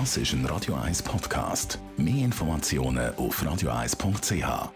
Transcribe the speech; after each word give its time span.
Das 0.00 0.16
ist 0.16 0.32
ein 0.32 0.44
Radio 0.46 0.74
1 0.74 1.04
Podcast. 1.04 1.78
Mehr 1.96 2.24
Informationen 2.24 3.14
auf 3.14 3.40
radio1.ch. 3.40 4.72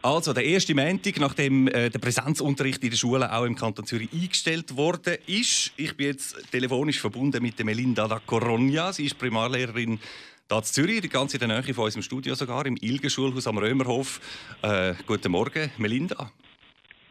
Also, 0.00 0.32
der 0.32 0.44
erste 0.46 0.74
Montag, 0.74 1.20
nachdem 1.20 1.68
äh, 1.68 1.90
der 1.90 1.98
Präsenzunterricht 1.98 2.82
in 2.82 2.88
der 2.88 2.96
Schule 2.96 3.30
auch 3.30 3.44
im 3.44 3.54
Kanton 3.54 3.84
Zürich 3.84 4.08
eingestellt 4.14 4.78
worden 4.78 5.18
ist. 5.26 5.72
Ich 5.76 5.94
bin 5.94 6.06
jetzt 6.06 6.36
telefonisch 6.50 6.98
verbunden 7.02 7.42
mit 7.42 7.62
Melinda 7.62 8.08
da 8.08 8.18
Coronja. 8.18 8.94
Sie 8.94 9.04
ist 9.04 9.18
Primarlehrerin 9.18 10.00
hier 10.48 10.58
in 10.58 10.64
Zürich, 10.64 11.02
die 11.02 11.10
ganze 11.10 11.36
in 11.36 11.46
der 11.46 11.60
Nähe 11.60 11.74
von 11.74 11.84
unserem 11.84 12.02
Studio 12.02 12.34
sogar, 12.34 12.64
im 12.64 12.78
Ilgenschulhaus 12.80 13.46
am 13.46 13.58
Römerhof. 13.58 14.22
Äh, 14.62 14.94
guten 15.06 15.32
Morgen, 15.32 15.70
Melinda. 15.76 16.32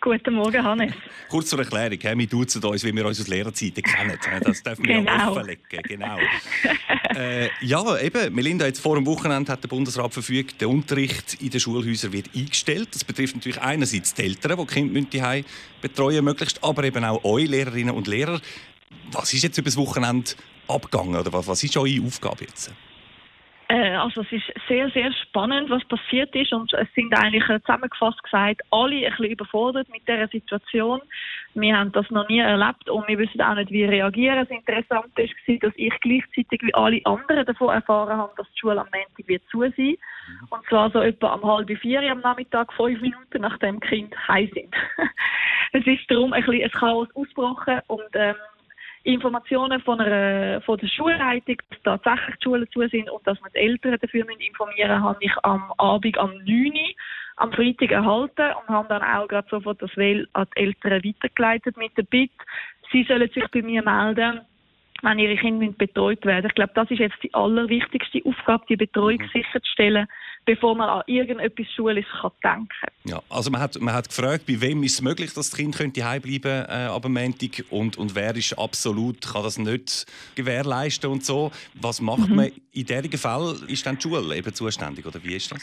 Guten 0.05 0.35
Morgen, 0.35 0.63
Hannes. 0.63 0.93
Kurz 1.29 1.49
zur 1.49 1.57
Erklärung, 1.57 2.19
wir 2.19 2.27
duzen 2.27 2.63
uns, 2.63 2.83
wie 2.83 2.95
wir 2.95 3.07
uns 3.07 3.19
aus 3.19 3.27
Lehrerzeiten 3.27 3.81
kennen. 3.81 4.19
Das 4.43 4.61
dürfen 4.61 4.85
wir 4.85 4.97
genau. 4.97 5.31
offenlegen. 5.31 5.81
Genau. 5.81 6.17
äh, 7.15 7.49
ja, 7.61 7.97
eben, 7.97 8.35
Melinda, 8.35 8.67
jetzt 8.67 8.81
vor 8.81 8.97
dem 8.97 9.07
Wochenende 9.07 9.51
hat 9.51 9.63
der 9.63 9.67
Bundesrat 9.67 10.13
verfügt, 10.13 10.61
der 10.61 10.69
Unterricht 10.69 11.41
in 11.41 11.49
den 11.49 11.59
Schulhäusern 11.59 12.13
wird 12.13 12.29
eingestellt. 12.35 12.89
Das 12.91 13.03
betrifft 13.03 13.33
natürlich 13.33 13.59
einerseits 13.59 14.13
die 14.13 14.25
Eltern, 14.25 14.59
die 14.59 14.67
die 14.67 14.73
Kinder 14.75 15.49
betreuen 15.81 16.23
möglichst, 16.23 16.63
aber 16.63 16.83
eben 16.83 17.03
auch 17.03 17.23
euch 17.23 17.49
Lehrerinnen 17.49 17.95
und 17.95 18.05
Lehrer. 18.05 18.39
Was 19.11 19.33
ist 19.33 19.41
jetzt 19.41 19.57
über 19.57 19.65
das 19.65 19.77
Wochenende 19.77 20.33
abgegangen 20.67 21.15
oder 21.15 21.33
was 21.33 21.63
ist 21.63 21.75
eure 21.77 22.05
Aufgabe 22.05 22.43
jetzt? 22.43 22.71
Äh, 23.67 23.95
also 23.95 24.21
es 24.21 24.31
ist 24.31 24.53
sehr, 24.67 24.89
sehr 24.91 25.11
spannend, 25.11 25.69
was 25.69 25.83
passiert 25.85 26.35
ist 26.35 26.53
und 26.53 26.71
es 26.73 26.87
sind 26.93 27.13
eigentlich 27.17 27.47
äh, 27.49 27.59
zusammengefasst 27.61 28.21
gesagt 28.21 28.61
alle 28.69 28.95
ein 28.95 29.09
bisschen 29.09 29.31
überfordert 29.31 29.87
mit 29.89 30.07
dieser 30.07 30.27
Situation. 30.27 31.01
Wir 31.55 31.77
haben 31.77 31.91
das 31.91 32.09
noch 32.11 32.27
nie 32.29 32.39
erlebt 32.39 32.89
und 32.89 33.07
wir 33.07 33.17
wissen 33.17 33.41
auch 33.41 33.55
nicht, 33.55 33.71
wie 33.71 33.85
reagieren. 33.85 34.45
Das 34.45 34.55
Interessante 34.55 35.23
war, 35.23 35.57
dass 35.61 35.73
ich 35.77 35.93
gleichzeitig 36.01 36.61
wie 36.61 36.73
alle 36.75 37.01
anderen 37.05 37.45
davon 37.45 37.69
erfahren 37.69 38.17
habe, 38.17 38.33
dass 38.37 38.47
die 38.53 38.59
Schule 38.59 38.81
am 38.81 38.87
Montag 38.93 39.27
wird 39.27 39.41
zu 39.49 39.61
sein. 39.61 39.95
Und 40.49 40.65
zwar 40.69 40.91
so 40.91 40.99
etwa 40.99 41.33
um 41.33 41.43
halb 41.43 41.69
vier 41.79 42.01
am 42.11 42.19
Nachmittag, 42.19 42.71
fünf 42.73 43.01
Minuten 43.01 43.41
nachdem 43.41 43.79
die 43.79 43.87
Kinder 43.87 44.17
heim 44.27 44.49
sind. 44.53 44.75
es 45.71 45.87
ist 45.87 46.09
darum 46.09 46.33
ein 46.33 46.43
bisschen 46.45 46.63
ein 46.63 46.71
Chaos 46.71 47.07
ausgebrochen 47.15 47.79
und 47.87 48.03
ähm, 48.13 48.35
Informationen 49.05 49.81
von, 49.81 50.01
einer, 50.01 50.61
von 50.61 50.79
der 50.79 50.87
Schulleitung, 50.87 51.57
dass 51.69 52.01
tatsächlich 52.01 52.35
die 52.37 52.43
Schulen 52.43 52.67
zu 52.71 52.87
sind 52.87 53.09
und 53.09 53.25
dass 53.27 53.39
wir 53.39 53.51
die 53.51 53.59
Eltern 53.59 53.97
dafür 54.01 54.25
informieren 54.27 54.89
müssen, 54.89 55.03
habe 55.03 55.17
ich 55.21 55.31
am 55.43 55.71
Abend 55.77 56.17
am 56.17 56.31
9 56.31 56.47
Uhr 56.47 56.71
am 57.37 57.51
Freitag 57.51 57.91
erhalten 57.91 58.53
und 58.61 58.69
habe 58.69 58.87
dann 58.87 59.03
auch 59.03 59.27
gerade 59.27 59.47
sofort 59.49 59.81
das 59.81 59.95
Mail 59.95 60.27
an 60.33 60.47
die 60.55 60.61
Eltern 60.61 61.03
weitergeleitet 61.03 61.77
mit 61.77 61.95
der 61.97 62.03
Bitte, 62.03 62.33
sie 62.91 63.03
sollen 63.03 63.29
sich 63.29 63.45
bei 63.51 63.61
mir 63.61 63.83
melden, 63.83 64.41
wenn 65.01 65.19
ihre 65.19 65.35
Kinder 65.35 65.71
betreut 65.77 66.25
werden. 66.25 66.47
Ich 66.47 66.55
glaube, 66.55 66.71
das 66.73 66.89
ist 66.89 66.99
jetzt 66.99 67.21
die 67.21 67.33
allerwichtigste 67.33 68.21
Aufgabe, 68.25 68.65
die 68.69 68.77
Betreuung 68.77 69.19
mhm. 69.19 69.29
sicherzustellen, 69.33 70.07
bevor 70.45 70.75
man 70.75 70.89
an 70.89 71.03
irgendetwas 71.07 71.67
Schulisches 71.75 72.11
kann 72.21 72.31
denken 72.43 72.69
kann. 72.79 73.11
Ja, 73.11 73.21
also 73.29 73.49
man 73.51 73.61
hat, 73.61 73.79
man 73.79 73.93
hat 73.93 74.09
gefragt, 74.09 74.45
bei 74.45 74.59
wem 74.61 74.83
ist 74.83 74.93
es 74.93 75.01
möglich, 75.01 75.33
dass 75.33 75.49
das 75.49 75.57
Kind 75.57 75.75
könnte 75.75 76.03
heimbleiben 76.05 76.65
äh, 76.67 76.87
ab 76.89 77.07
Montag 77.07 77.65
und, 77.69 77.97
und 77.97 78.15
wer 78.15 78.35
ist 78.35 78.57
absolut, 78.57 79.21
kann 79.21 79.43
das 79.43 79.57
nicht 79.57 80.05
gewährleisten 80.35 81.09
und 81.09 81.25
so. 81.25 81.51
Was 81.73 82.01
macht 82.01 82.29
mhm. 82.29 82.35
man 82.35 82.51
in 82.71 82.85
diesem 82.85 83.11
Fall? 83.11 83.57
Ist 83.67 83.85
dann 83.85 83.97
die 83.97 84.03
Schule 84.03 84.35
eben 84.35 84.53
zuständig 84.53 85.05
oder 85.05 85.23
wie 85.23 85.35
ist 85.35 85.51
das? 85.51 85.61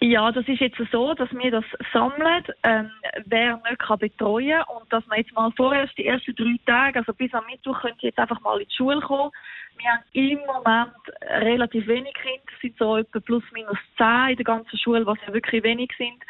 Ja, 0.00 0.30
das 0.30 0.46
ist 0.46 0.60
jetzt 0.60 0.78
so, 0.92 1.12
dass 1.14 1.30
wir 1.32 1.50
das 1.50 1.64
sammeln, 1.92 2.44
ähm, 2.62 2.90
wer 3.26 3.56
nicht 3.68 3.78
kann 3.80 3.98
betreuen 3.98 4.62
und 4.76 4.92
dass 4.92 5.04
man 5.06 5.18
jetzt 5.18 5.34
mal 5.34 5.50
vorerst 5.56 5.96
die 5.98 6.06
ersten 6.06 6.36
drei 6.36 6.56
Tage, 6.66 7.00
also 7.00 7.12
bis 7.12 7.34
am 7.34 7.44
Mittwoch, 7.46 7.80
könnt 7.80 8.00
ihr 8.02 8.10
jetzt 8.10 8.18
einfach 8.18 8.40
mal 8.40 8.60
in 8.60 8.68
die 8.68 8.74
Schule 8.74 9.00
kommen. 9.00 9.32
Wir 9.76 9.90
haben 9.90 10.02
im 10.12 10.38
Moment 10.46 10.94
relativ 11.22 11.86
wenig 11.86 12.14
Kinder, 12.14 12.52
sind 12.60 12.76
so 12.78 12.96
etwa 12.96 13.20
plus 13.20 13.44
minus 13.52 13.78
zehn 13.96 14.30
in 14.30 14.36
der 14.36 14.44
ganzen 14.44 14.78
Schule, 14.78 15.06
was 15.06 15.18
ja 15.26 15.32
wirklich 15.32 15.62
wenig 15.62 15.90
sind. 15.98 16.22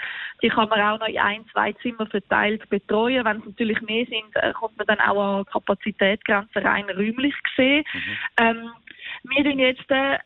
Die 0.43 0.49
kann 0.49 0.69
man 0.69 0.81
auch 0.81 0.99
noch 1.01 1.09
in 1.09 1.19
ein, 1.19 1.45
zwei 1.53 1.73
Zimmer 1.75 2.07
verteilt 2.07 2.69
betreuen. 2.71 3.25
Wenn 3.25 3.39
es 3.39 3.45
natürlich 3.47 3.81
mehr 3.83 4.07
sind, 4.07 4.35
äh, 4.35 4.53
kommt 4.53 4.77
man 4.79 4.87
dann 4.87 5.01
auch 5.01 5.39
an 5.39 5.45
Kapazitätsgrenzen 5.47 6.67
rein 6.67 6.85
räumlich 6.91 7.35
gesehen. 7.43 7.85
Mhm. 7.93 8.19
Ähm, 8.39 8.71
wir 9.25 9.43
sind 9.43 9.59
jetzt 9.59 9.91
äh, 9.91 10.19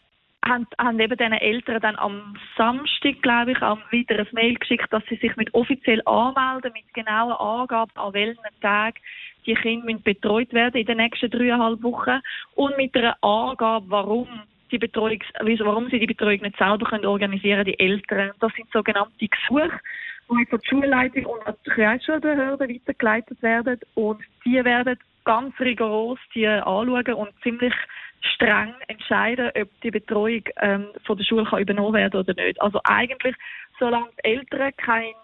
haben, 0.44 0.66
haben 0.78 1.00
eben 1.00 1.16
diesen 1.16 1.32
Eltern 1.32 1.80
dann 1.80 1.96
am 1.96 2.36
Samstag, 2.56 3.22
glaube 3.22 3.52
ich, 3.52 3.60
wieder 3.90 4.18
ein 4.18 4.26
Mail 4.32 4.54
geschickt, 4.54 4.92
dass 4.92 5.04
sie 5.08 5.16
sich 5.16 5.34
mit 5.36 5.52
offiziell 5.54 6.02
anmelden, 6.06 6.72
mit 6.72 6.92
genauen 6.94 7.32
Angaben, 7.32 7.92
an 7.94 8.12
welchen 8.12 8.60
Tagen 8.60 8.98
die 9.46 9.54
Kinder 9.54 9.94
betreut 10.02 10.52
werden 10.52 10.80
in 10.80 10.86
den 10.86 10.98
nächsten 10.98 11.30
dreieinhalb 11.30 11.82
Wochen 11.82 12.20
und 12.54 12.76
mit 12.76 12.94
einer 12.96 13.16
Angabe, 13.22 13.86
warum 13.88 14.28
die 14.70 14.78
Betreuung, 14.78 15.20
warum 15.40 15.88
sie 15.90 15.98
die 15.98 16.06
Betreuung 16.06 16.40
nicht 16.40 16.56
selber 16.56 16.88
können 16.88 17.06
organisieren, 17.06 17.64
die 17.64 17.78
Eltern. 17.78 18.32
Das 18.40 18.52
sind 18.54 18.70
sogenannte 18.72 19.28
Gesuche, 19.28 19.70
die 20.30 20.34
an 20.34 20.46
die 20.50 20.68
Schulleitung 20.68 21.26
und 21.26 21.42
die 21.66 21.70
Kreisschulbehörde 21.70 22.68
weitergeleitet 22.68 23.42
werden 23.42 23.78
und 23.94 24.20
die 24.44 24.64
werden 24.64 24.98
ganz 25.24 25.58
rigoros 25.60 26.18
die 26.34 26.46
anschauen 26.46 27.14
und 27.14 27.30
ziemlich 27.42 27.74
streng 28.34 28.74
entscheiden, 28.88 29.50
ob 29.60 29.68
die 29.82 29.90
Betreuung 29.90 30.42
ähm, 30.60 30.86
von 31.04 31.16
der 31.16 31.24
Schule 31.24 31.44
kann 31.44 31.60
übernommen 31.60 31.94
werden 31.94 32.20
oder 32.20 32.34
nicht. 32.34 32.60
Also 32.60 32.80
eigentlich, 32.84 33.34
solange 33.78 34.10
die 34.24 34.30
Eltern 34.30 34.72
keinen 34.76 35.14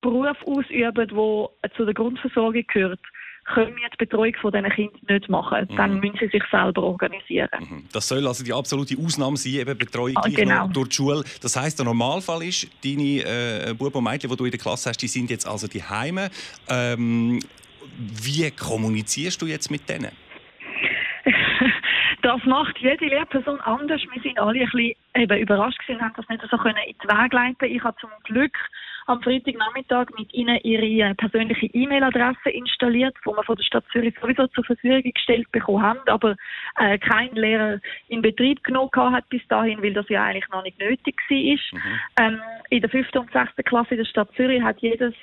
Beruf 0.00 0.36
ausüben, 0.46 0.94
der 0.94 1.70
zu 1.76 1.84
der 1.84 1.94
Grundversorgung 1.94 2.64
gehört, 2.72 3.00
können 3.54 3.74
wir 3.76 3.88
die 3.88 3.96
Betreuung 3.96 4.34
von 4.40 4.52
diesen 4.52 4.70
Kindern 4.70 5.00
nicht 5.08 5.28
machen. 5.28 5.66
Mhm. 5.70 5.76
Dann 5.76 6.00
müssen 6.00 6.18
sie 6.20 6.28
sich 6.28 6.42
selber 6.50 6.82
organisieren. 6.82 7.48
Mhm. 7.58 7.84
Das 7.92 8.06
soll 8.06 8.26
also 8.26 8.44
die 8.44 8.52
absolute 8.52 8.96
Ausnahme 8.98 9.36
sein, 9.36 9.54
eben 9.54 9.78
Betreuung 9.78 10.16
ah, 10.16 10.28
genau. 10.28 10.68
durch 10.68 10.90
die 10.90 10.96
Schule. 10.96 11.24
Das 11.40 11.56
heißt, 11.56 11.78
der 11.78 11.86
Normalfall 11.86 12.42
ist, 12.42 12.68
deine 12.84 13.70
äh, 13.70 13.74
Buben 13.76 13.94
und 13.94 14.04
Mädchen, 14.04 14.30
die 14.30 14.36
du 14.36 14.44
in 14.44 14.50
der 14.50 14.60
Klasse 14.60 14.90
hast, 14.90 14.98
die 14.98 15.08
sind 15.08 15.30
jetzt 15.30 15.46
also 15.46 15.66
die 15.66 15.82
Heime. 15.82 16.30
Ähm, 16.68 17.40
wie 17.96 18.50
kommunizierst 18.50 19.40
du 19.40 19.46
jetzt 19.46 19.70
mit 19.70 19.88
denen? 19.88 20.12
Das 22.22 22.44
macht 22.44 22.76
jede 22.78 23.06
Lehrperson 23.06 23.60
anders. 23.60 24.02
Wir 24.12 24.20
sind 24.20 24.38
alle 24.38 24.60
ein 24.60 24.66
bisschen 24.66 24.94
eben 25.14 25.38
überrascht 25.38 25.78
gewesen, 25.78 26.02
haben 26.02 26.14
das 26.16 26.28
nicht 26.28 26.42
so 26.50 26.58
können 26.58 26.76
in 26.86 26.94
den 26.98 27.16
Weg 27.16 27.32
leiten. 27.32 27.72
Ich 27.72 27.82
habe 27.82 27.96
zum 28.00 28.10
Glück 28.24 28.52
am 29.08 29.22
Freitagnachmittag 29.22 30.08
mit 30.18 30.32
ihnen 30.34 30.58
ihre 30.62 31.14
persönliche 31.14 31.66
E-Mail-Adresse 31.66 32.50
installiert, 32.50 33.16
die 33.24 33.30
wir 33.30 33.42
von 33.42 33.56
der 33.56 33.64
Stadt 33.64 33.84
Zürich 33.90 34.14
sowieso 34.20 34.46
zur 34.48 34.64
Verfügung 34.64 35.10
gestellt 35.12 35.50
bekommen 35.50 35.82
haben, 35.82 36.00
aber 36.06 36.36
äh, 36.76 36.98
kein 36.98 37.34
Lehrer 37.34 37.78
in 38.08 38.20
Betrieb 38.20 38.62
genommen 38.62 38.90
hat 38.94 39.26
bis 39.30 39.46
dahin, 39.48 39.82
weil 39.82 39.94
das 39.94 40.08
ja 40.10 40.24
eigentlich 40.24 40.48
noch 40.50 40.62
nicht 40.62 40.78
nötig 40.78 41.16
war. 41.28 41.38
Mhm. 41.38 42.00
Ähm, 42.20 42.40
in 42.68 42.80
der 42.82 42.90
fünften 42.90 43.18
und 43.18 43.32
sechsten 43.32 43.64
Klasse 43.64 43.92
in 43.92 43.98
der 43.98 44.04
Stadt 44.04 44.28
Zürich 44.36 44.62
hat 44.62 44.80
jedes 44.80 45.14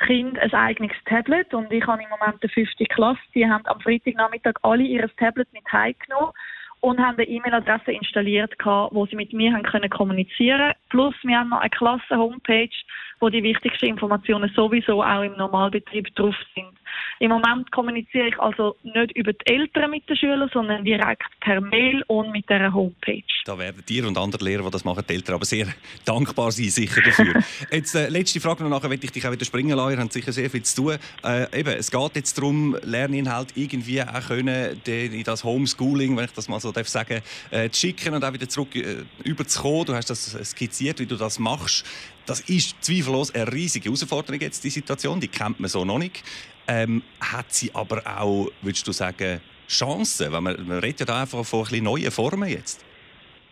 Kind 0.00 0.38
ein 0.38 0.52
eigenes 0.52 0.96
Tablet 1.06 1.52
und 1.54 1.72
ich 1.72 1.86
habe 1.86 2.02
im 2.02 2.08
Moment 2.08 2.42
eine 2.42 2.50
fünfte 2.50 2.84
Klasse. 2.84 3.20
Die 3.34 3.48
haben 3.48 3.64
am 3.66 3.80
Freitagnachmittag 3.80 4.54
alle 4.62 4.82
ihr 4.82 5.08
Tablet 5.16 5.52
mit 5.52 5.70
heimgenommen 5.72 6.32
und 6.80 7.00
haben 7.00 7.16
eine 7.16 7.26
E-Mail-Adresse 7.26 7.92
installiert, 7.92 8.52
wo 8.62 9.06
sie 9.06 9.16
mit 9.16 9.32
mir 9.32 9.54
haben 9.54 9.62
können 9.62 9.88
kommunizieren 9.88 10.74
Plus 10.90 11.14
wir 11.22 11.38
haben 11.38 11.48
noch 11.48 11.60
eine 11.60 11.70
Klasse-Homepage, 11.70 12.76
wo 13.20 13.30
die 13.30 13.42
wichtigsten 13.42 13.86
Informationen 13.86 14.50
sowieso 14.54 15.02
auch 15.02 15.22
im 15.22 15.34
Normalbetrieb 15.36 16.14
drauf 16.14 16.36
sind. 16.54 16.76
Im 17.20 17.30
Moment 17.30 17.72
kommuniziere 17.72 18.28
ich 18.28 18.38
also 18.38 18.76
nicht 18.82 19.16
über 19.16 19.32
die 19.32 19.46
Eltern 19.46 19.92
mit 19.92 20.08
den 20.08 20.16
Schülern, 20.16 20.50
sondern 20.52 20.84
direkt 20.84 21.24
per 21.40 21.60
Mail 21.60 22.02
und 22.08 22.32
mit 22.32 22.50
der 22.50 22.72
Homepage. 22.72 23.22
Da 23.44 23.58
werden 23.58 23.84
dir 23.86 24.08
und 24.08 24.16
andere 24.16 24.42
Lehrer, 24.42 24.62
die 24.62 24.70
das 24.70 24.84
machen, 24.84 25.04
die 25.06 25.12
Eltern 25.12 25.34
aber 25.34 25.44
sehr 25.44 25.66
dankbar 26.06 26.50
sein, 26.50 26.70
sicher 26.70 27.02
dafür. 27.02 27.44
jetzt 27.70 27.94
äh, 27.94 28.08
letzte 28.08 28.40
Frage 28.40 28.64
noch 28.64 28.70
nachher, 28.70 28.90
ich 28.90 29.10
dich 29.10 29.26
auch 29.26 29.32
wieder 29.32 29.44
springen 29.44 29.76
lassen. 29.76 29.92
Ihr 29.92 29.98
habt 29.98 30.12
sicher 30.14 30.32
sehr 30.32 30.48
viel 30.48 30.62
zu 30.62 30.76
tun. 30.76 30.98
Äh, 31.22 31.60
eben, 31.60 31.74
es 31.74 31.90
geht 31.90 32.16
jetzt 32.16 32.38
darum, 32.38 32.74
Lerninhalt 32.82 33.48
irgendwie 33.54 34.00
auch 34.00 34.28
können, 34.28 34.80
in 34.86 35.24
das 35.24 35.44
Homeschooling, 35.44 36.16
wenn 36.16 36.24
ich 36.24 36.32
das 36.32 36.48
mal 36.48 36.58
so 36.58 36.72
darf 36.72 36.88
sagen, 36.88 37.20
äh, 37.50 37.68
zu 37.68 37.80
schicken 37.80 38.14
und 38.14 38.24
auch 38.24 38.32
wieder 38.32 38.48
zurück 38.48 38.74
äh, 38.76 39.04
überzukommen. 39.24 39.84
Du 39.84 39.94
hast 39.94 40.08
das 40.08 40.38
skizziert, 40.42 40.98
wie 41.00 41.06
du 41.06 41.16
das 41.16 41.38
machst. 41.38 41.84
Das 42.24 42.40
ist 42.40 42.76
zweifellos 42.80 43.34
eine 43.34 43.52
riesige 43.52 43.90
Herausforderung 43.90 44.40
jetzt, 44.40 44.64
die 44.64 44.70
Situation. 44.70 45.20
Die 45.20 45.28
kennt 45.28 45.60
man 45.60 45.68
so 45.68 45.84
noch 45.84 45.98
nicht. 45.98 46.24
Ähm, 46.66 47.02
hat 47.20 47.52
sie 47.52 47.74
aber 47.74 48.02
auch, 48.06 48.50
würdest 48.62 48.86
du 48.88 48.92
sagen, 48.92 49.42
Chancen? 49.68 50.32
Weil 50.32 50.40
man, 50.40 50.66
man 50.66 50.78
redet 50.78 51.00
ja 51.00 51.06
da 51.06 51.20
einfach 51.20 51.44
von 51.44 51.66
ein 51.70 51.82
neuen 51.82 52.10
Formen 52.10 52.48
jetzt. 52.48 52.80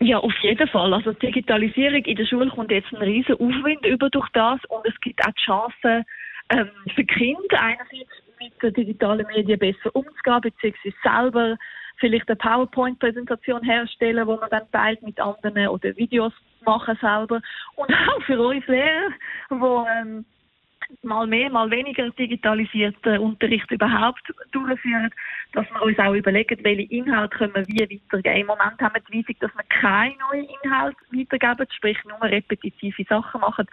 Ja, 0.02 0.19
auf 0.19 0.37
jeden 0.43 0.66
Fall. 0.66 0.93
Also 0.93 1.12
die 1.12 1.26
Digitalisierung 1.26 2.04
in 2.04 2.16
der 2.16 2.26
Schule 2.26 2.50
kommt 2.50 2.72
jetzt 2.72 2.93
einen 2.93 3.02
riesen 3.02 3.34
Aufwind 3.34 3.87
über 3.87 4.10
durch 4.10 4.28
das 4.31 4.58
und 4.69 4.84
es 4.84 5.00
gibt 5.00 5.25
auch 5.25 5.31
die 5.31 5.43
Chance 5.44 6.04
ähm, 6.50 6.70
für 6.96 7.04
Kinder 7.04 7.60
einerseits 7.60 8.10
mit 8.40 8.60
den 8.60 8.75
digitalen 8.75 9.25
Medien 9.28 9.60
besser 9.60 9.94
umzugehen, 9.94 10.40
beziehungsweise 10.40 10.96
selber 11.04 11.56
vielleicht 11.99 12.28
eine 12.28 12.37
PowerPoint-Präsentation 12.37 13.62
herstellen, 13.62 14.26
wo 14.26 14.37
man 14.38 14.50
dann 14.50 14.69
teilt 14.72 15.00
mit 15.02 15.20
anderen 15.20 15.69
oder 15.69 15.96
Videos 15.96 16.32
machen 16.64 16.99
selber 17.00 17.40
und 17.76 17.90
auch 18.08 18.22
für 18.22 18.40
uns 18.40 18.66
Lehrer, 18.66 19.12
wo 19.50 19.87
ähm, 19.87 20.25
mal 21.02 21.26
mehr, 21.26 21.50
mal 21.50 21.70
weniger 21.70 22.10
digitalisierten 22.10 23.18
Unterricht 23.18 23.70
überhaupt 23.70 24.22
durchführen, 24.52 25.10
dass 25.52 25.66
wir 25.70 25.82
uns 25.82 25.98
auch 25.98 26.14
überlegen, 26.14 26.58
welche 26.62 26.90
Inhalte 26.92 27.36
können 27.36 27.54
wir 27.54 27.66
wie 27.66 27.80
weitergeben. 27.80 28.40
Im 28.40 28.46
Moment 28.46 28.80
haben 28.80 28.94
wir 28.94 29.02
die 29.10 29.18
Weisung, 29.18 29.36
dass 29.40 29.54
wir 29.54 29.64
keine 29.80 30.14
neuen 30.30 30.48
Inhalte 30.62 30.98
weitergeben, 31.10 31.66
sprich 31.76 31.98
nur 32.04 32.22
repetitive 32.22 33.04
Sachen 33.04 33.40
machen. 33.40 33.66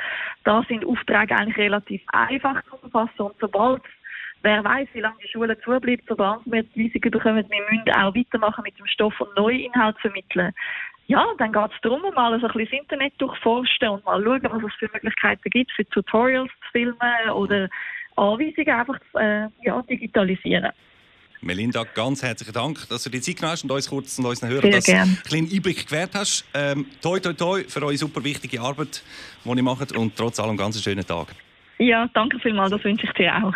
Da 0.43 0.63
sind 0.67 0.85
Aufträge 0.85 1.35
eigentlich 1.35 1.57
relativ 1.57 2.01
einfach 2.07 2.63
zu 2.63 2.77
verfassen 2.77 3.21
und 3.21 3.35
sobald 3.39 3.81
wer 4.41 4.63
weiß, 4.63 4.87
wie 4.93 5.01
lange 5.01 5.17
die 5.23 5.27
Schule 5.27 5.59
zubleibt, 5.61 6.05
sobald 6.07 6.41
wir 6.45 6.63
die 6.63 6.85
Weisung 6.85 7.11
bekommen, 7.11 7.45
wir 7.49 7.61
müssen 7.69 7.91
auch 7.93 8.15
weitermachen 8.15 8.63
mit 8.63 8.77
dem 8.79 8.87
Stoff 8.87 9.19
und 9.19 9.35
neue 9.35 9.59
Inhalte 9.59 9.99
vermitteln 9.99 10.53
ja, 11.09 11.25
dann 11.39 11.51
geht 11.51 11.71
es 11.73 11.81
darum, 11.81 12.01
mal 12.13 12.39
so 12.39 12.45
ein 12.45 12.53
bisschen 12.53 12.69
das 12.69 12.79
Internet 12.81 13.13
durchforsten 13.17 13.89
und 13.89 14.05
mal 14.05 14.23
schauen, 14.23 14.43
was 14.43 14.63
es 14.63 14.73
für 14.77 14.89
Möglichkeiten 14.93 15.49
gibt, 15.49 15.71
für 15.71 15.83
Tutorials 15.89 16.51
zu 16.61 16.71
filmen 16.71 17.29
oder 17.33 17.67
Anweisungen 18.15 18.69
einfach 18.69 18.99
zu 19.11 19.17
äh, 19.17 19.47
ja, 19.63 19.81
digitalisieren. 19.81 20.71
Melinda, 21.41 21.83
ganz 21.95 22.21
herzlichen 22.21 22.53
Dank, 22.53 22.87
dass 22.89 23.03
du 23.03 23.09
die 23.09 23.21
Zeit 23.21 23.37
genommen 23.37 23.53
hast 23.53 23.63
und 23.63 23.71
uns 23.71 23.89
kurz 23.89 24.19
und 24.19 24.25
unseren 24.27 24.49
Hörern 24.49 24.69
das 24.69 24.87
einen 24.87 25.19
kleinen 25.25 25.49
Einblick 25.51 25.87
gewährt 25.87 26.11
hast. 26.13 26.47
Ähm, 26.53 26.85
toi, 27.01 27.19
toi, 27.19 27.33
toi 27.33 27.63
für 27.63 27.81
eure 27.81 27.97
super 27.97 28.23
wichtige 28.23 28.61
Arbeit, 28.61 29.01
die 29.43 29.49
ihr 29.49 29.63
macht 29.63 29.91
und 29.97 30.15
trotz 30.15 30.39
allem 30.39 30.57
ganz 30.57 30.79
schönen 30.83 31.07
Tag. 31.07 31.29
Ja, 31.79 32.07
danke 32.13 32.37
vielmals, 32.37 32.69
das 32.69 32.83
wünsche 32.83 33.07
ich 33.07 33.13
dir 33.13 33.35
auch. 33.35 33.53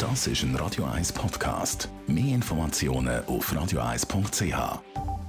Das 0.00 0.26
ist 0.26 0.42
ein 0.42 0.56
Radio 0.56 0.84
1 0.84 1.12
Podcast. 1.12 1.88
Mehr 2.08 2.34
Informationen 2.34 3.24
auf 3.26 3.52
radio1.ch. 3.52 5.27